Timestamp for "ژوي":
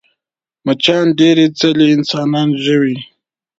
2.63-2.95